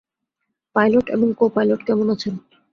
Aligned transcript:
Pilot 0.75 1.05
এবং 1.09 1.27
co-pilot 1.39 1.81
কেমন 1.87 2.07
আছেন? 2.09 2.33